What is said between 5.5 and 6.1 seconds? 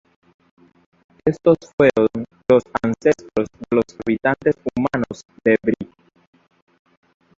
Bree.